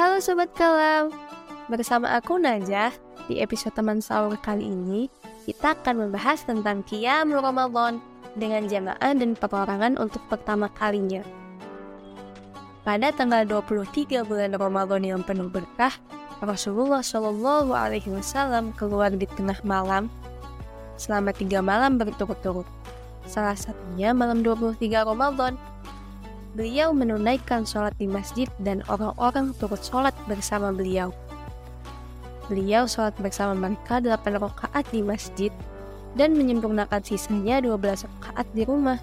Halo 0.00 0.16
Sobat 0.16 0.48
Kalam, 0.56 1.12
bersama 1.68 2.08
aku 2.16 2.40
Najah. 2.40 2.88
Di 3.28 3.44
episode 3.44 3.76
teman 3.76 4.00
sahur 4.00 4.32
kali 4.40 4.64
ini, 4.64 5.12
kita 5.44 5.76
akan 5.76 6.08
membahas 6.08 6.40
tentang 6.40 6.80
Qiyam 6.88 7.28
Ramadan 7.28 8.00
dengan 8.32 8.64
jamaah 8.64 9.12
dan 9.12 9.36
perorangan 9.36 10.00
untuk 10.00 10.24
pertama 10.32 10.72
kalinya. 10.72 11.20
Pada 12.80 13.12
tanggal 13.12 13.44
23 13.44 14.24
bulan 14.24 14.56
Ramadan 14.56 15.04
yang 15.04 15.20
penuh 15.20 15.52
berkah, 15.52 15.92
Rasulullah 16.40 17.04
Shallallahu 17.04 17.76
Alaihi 17.76 18.08
Wasallam 18.08 18.72
keluar 18.80 19.12
di 19.12 19.28
tengah 19.28 19.60
malam 19.68 20.08
selama 20.96 21.28
tiga 21.36 21.60
malam 21.60 22.00
berturut-turut. 22.00 22.64
Salah 23.28 23.52
satunya 23.52 24.16
malam 24.16 24.40
23 24.40 24.80
Ramadan 24.80 25.60
beliau 26.54 26.90
menunaikan 26.90 27.62
sholat 27.62 27.94
di 27.98 28.10
masjid 28.10 28.50
dan 28.62 28.82
orang-orang 28.90 29.54
turut 29.58 29.78
sholat 29.82 30.14
bersama 30.26 30.74
beliau. 30.74 31.14
Beliau 32.50 32.90
sholat 32.90 33.14
bersama 33.22 33.54
mereka 33.54 34.02
8 34.02 34.18
rakaat 34.34 34.82
di 34.90 35.06
masjid 35.06 35.54
dan 36.18 36.34
menyempurnakan 36.34 36.98
sisanya 37.06 37.62
12 37.62 38.06
rakaat 38.06 38.46
di 38.50 38.66
rumah. 38.66 38.98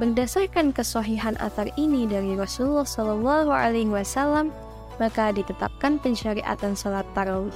Berdasarkan 0.00 0.74
kesohihan 0.74 1.38
atar 1.38 1.70
ini 1.78 2.08
dari 2.08 2.34
Rasulullah 2.34 2.88
Shallallahu 2.88 3.52
Alaihi 3.52 3.92
Wasallam, 3.92 4.50
maka 4.98 5.30
ditetapkan 5.30 6.00
pensyariatan 6.02 6.74
sholat 6.74 7.06
tarawih. 7.14 7.54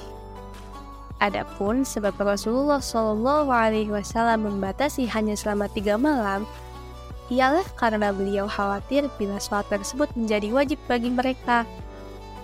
Adapun 1.19 1.83
sebab 1.83 2.15
Rasulullah 2.15 2.79
Shallallahu 2.79 3.51
Alaihi 3.51 3.91
Wasallam 3.91 4.47
membatasi 4.47 5.03
hanya 5.11 5.35
selama 5.35 5.67
tiga 5.67 5.99
malam, 5.99 6.47
ialah 7.29 7.65
karena 7.77 8.09
beliau 8.09 8.49
khawatir 8.49 9.05
bila 9.21 9.37
sholat 9.37 9.69
tersebut 9.69 10.09
menjadi 10.17 10.49
wajib 10.49 10.79
bagi 10.89 11.13
mereka. 11.13 11.63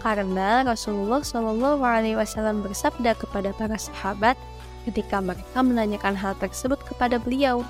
Karena 0.05 0.61
Rasulullah 0.61 1.25
Shallallahu 1.25 1.81
Alaihi 1.81 2.13
Wasallam 2.13 2.61
bersabda 2.61 3.17
kepada 3.17 3.49
para 3.57 3.73
sahabat 3.81 4.37
ketika 4.85 5.17
mereka 5.17 5.59
menanyakan 5.65 6.13
hal 6.13 6.37
tersebut 6.37 6.77
kepada 6.85 7.17
beliau. 7.17 7.65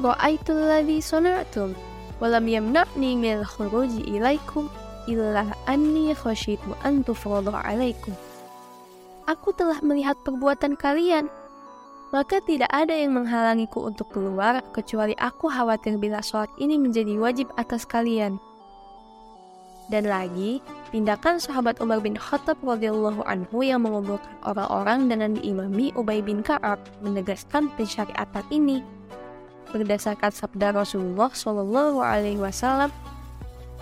Ra'aitul 0.00 0.64
ladzi 0.64 1.04
sana'tum 1.04 1.76
walam 2.24 2.48
yamna'ni 2.48 3.20
min 3.20 3.44
khuruji 3.44 4.08
ilaikum 4.08 4.72
illa 5.04 5.52
anni 5.68 6.16
khasyitu 6.16 6.72
an 6.80 7.04
tufradu 7.04 7.52
alaikum. 7.52 8.16
Aku 9.28 9.52
telah 9.52 9.76
melihat 9.84 10.16
perbuatan 10.24 10.80
kalian 10.80 11.28
maka 12.10 12.42
tidak 12.42 12.70
ada 12.74 12.90
yang 12.90 13.14
menghalangiku 13.14 13.86
untuk 13.86 14.10
keluar 14.10 14.58
kecuali 14.74 15.14
aku 15.18 15.46
khawatir 15.46 15.94
bila 15.94 16.18
sholat 16.18 16.50
ini 16.58 16.74
menjadi 16.74 17.14
wajib 17.18 17.46
atas 17.54 17.86
kalian. 17.86 18.42
Dan 19.90 20.06
lagi, 20.06 20.62
tindakan 20.94 21.42
sahabat 21.42 21.82
Umar 21.82 21.98
bin 21.98 22.14
Khattab 22.14 22.62
radhiyallahu 22.62 23.26
anhu 23.26 23.66
yang 23.66 23.82
mengumpulkan 23.82 24.30
orang-orang 24.46 25.10
dengan 25.10 25.34
diimami 25.34 25.90
Ubay 25.98 26.22
bin 26.22 26.46
Ka'ab 26.46 26.78
menegaskan 27.02 27.74
pensyariatan 27.74 28.46
ini. 28.54 28.86
Berdasarkan 29.74 30.30
sabda 30.30 30.78
Rasulullah 30.78 31.34
Shallallahu 31.34 31.98
alaihi 32.02 32.38
wasallam, 32.38 32.94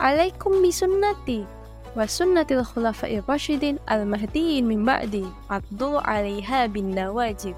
"Alaikum 0.01 0.65
bisunnati 0.65 1.45
wa 1.93 2.09
sunnatil 2.09 2.65
khulafa'ir 2.65 3.25
rasyidin 3.29 3.77
al-mahdiyyin 3.89 4.65
min 4.65 4.89
ba'di, 4.89 5.29
addu 5.53 6.01
'alaiha 6.01 6.73
bin 6.73 6.97
nawajib." 6.97 7.57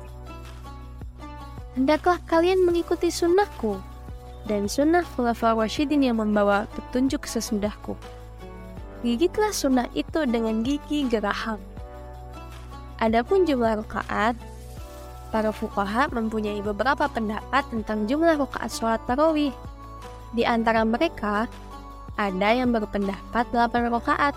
Hendaklah 1.74 2.18
kalian 2.26 2.62
mengikuti 2.66 3.12
sunnahku 3.12 3.78
dan 4.48 4.66
sunnah 4.66 5.04
khulafa 5.14 5.52
Rashidin 5.54 6.02
yang 6.06 6.18
membawa 6.18 6.66
petunjuk 6.74 7.28
sesudahku. 7.28 7.94
Gigitlah 9.00 9.52
sunnah 9.52 9.88
itu 9.96 10.24
dengan 10.28 10.60
gigi 10.60 11.08
geraham. 11.08 11.60
Adapun 13.00 13.48
jumlah 13.48 13.80
rakaat, 13.80 14.36
para 15.32 15.48
fuqaha 15.54 16.12
mempunyai 16.12 16.60
beberapa 16.60 17.08
pendapat 17.08 17.64
tentang 17.72 18.04
jumlah 18.04 18.36
rakaat 18.36 18.68
sholat 18.68 19.00
tarawih. 19.08 19.54
Di 20.36 20.44
antara 20.44 20.84
mereka, 20.84 21.48
ada 22.20 22.48
yang 22.52 22.76
berpendapat 22.76 23.48
8 23.48 23.88
rakaat 23.88 24.36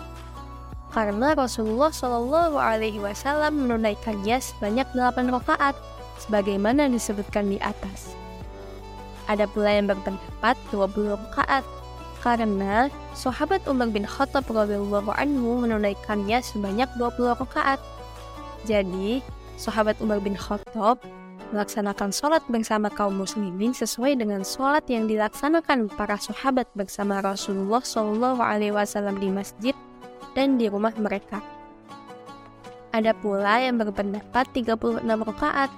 karena 0.94 1.34
Rasulullah 1.34 1.90
Shallallahu 1.90 2.56
Alaihi 2.56 3.02
Wasallam 3.02 3.66
menunaikannya 3.66 4.38
sebanyak 4.38 4.86
8 4.94 5.28
rakaat 5.28 5.74
sebagaimana 6.22 6.86
disebutkan 6.90 7.50
di 7.50 7.58
atas. 7.58 8.14
Ada 9.24 9.48
pula 9.48 9.72
yang 9.72 9.88
berpendapat 9.88 10.56
20 10.68 11.16
rakaat 11.16 11.64
karena 12.20 12.88
sahabat 13.12 13.64
Umar 13.68 13.92
bin 13.92 14.08
Khattab 14.08 14.48
radhiyallahu 14.48 15.12
anhu 15.12 15.64
menunaikannya 15.64 16.40
sebanyak 16.40 16.88
20 16.96 17.36
rakaat. 17.36 17.80
Jadi, 18.64 19.20
sahabat 19.60 20.00
Umar 20.00 20.24
bin 20.24 20.32
Khattab 20.32 21.00
melaksanakan 21.52 22.10
sholat 22.10 22.42
bersama 22.50 22.88
kaum 22.88 23.20
muslimin 23.20 23.70
sesuai 23.76 24.18
dengan 24.18 24.42
sholat 24.42 24.82
yang 24.90 25.06
dilaksanakan 25.06 25.92
para 25.92 26.16
sahabat 26.16 26.66
bersama 26.72 27.20
Rasulullah 27.20 27.84
Shallallahu 27.84 28.40
Alaihi 28.40 28.72
Wasallam 28.72 29.20
di 29.20 29.28
masjid 29.28 29.76
dan 30.32 30.56
di 30.56 30.66
rumah 30.66 30.96
mereka. 30.96 31.44
Ada 32.90 33.14
pula 33.14 33.62
yang 33.62 33.78
berpendapat 33.78 34.50
36 34.54 35.02
rakaat 35.04 35.70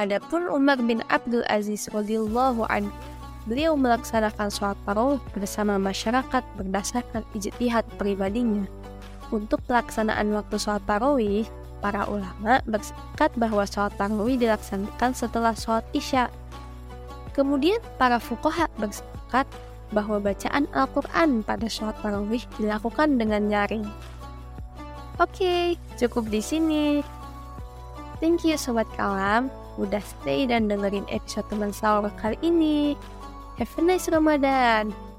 Adapun 0.00 0.48
Umar 0.48 0.80
bin 0.80 1.04
Abdul 1.12 1.44
Aziz 1.52 1.84
radhiyallahu 1.92 2.64
anhu 2.72 2.88
beliau 3.44 3.76
melaksanakan 3.76 4.48
sholat 4.48 4.78
tarawih 4.88 5.20
bersama 5.36 5.76
masyarakat 5.76 6.40
berdasarkan 6.56 7.26
ijtihad 7.36 7.84
pribadinya. 8.00 8.64
Untuk 9.28 9.60
pelaksanaan 9.68 10.32
waktu 10.32 10.56
sholat 10.56 10.80
tarawih, 10.88 11.44
para 11.84 12.08
ulama 12.08 12.64
bersepakat 12.64 13.36
bahwa 13.36 13.68
sholat 13.68 13.92
tarawih 14.00 14.40
dilaksanakan 14.40 15.10
setelah 15.12 15.52
sholat 15.52 15.84
isya. 15.92 16.32
Kemudian 17.36 17.80
para 18.00 18.16
fuqaha 18.16 18.72
bersepakat 18.80 19.44
bahwa 19.92 20.24
bacaan 20.24 20.64
Al-Quran 20.72 21.44
pada 21.44 21.68
sholat 21.68 22.00
tarawih 22.00 22.40
dilakukan 22.56 23.20
dengan 23.20 23.44
nyaring. 23.44 23.84
Oke, 25.20 25.76
cukup 26.00 26.32
di 26.32 26.40
sini. 26.40 27.04
Thank 28.22 28.46
you 28.46 28.54
Sobat 28.54 28.86
Kalam 28.94 29.50
udah 29.82 29.98
stay 29.98 30.46
dan 30.46 30.70
dengerin 30.70 31.02
episode 31.10 31.42
teman 31.50 31.74
sahur 31.74 32.06
kali 32.22 32.38
ini. 32.38 32.94
Have 33.58 33.74
a 33.74 33.82
nice 33.82 34.06
Ramadan. 34.06 35.11